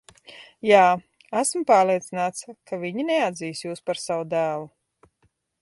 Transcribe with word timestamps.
Jā, 0.67 0.85
esmu 1.41 1.61
pārliecināts, 1.73 2.49
ka 2.71 2.81
viņi 2.87 3.07
neatzīs 3.13 3.65
jūs 3.69 3.89
par 3.91 4.05
savu 4.09 4.29
dēlu. 4.37 4.71